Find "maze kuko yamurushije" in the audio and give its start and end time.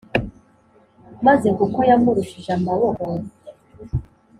1.25-2.49